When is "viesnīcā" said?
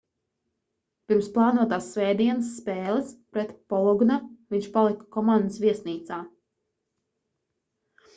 5.67-6.19